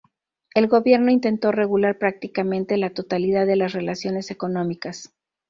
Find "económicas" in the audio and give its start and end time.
4.31-5.13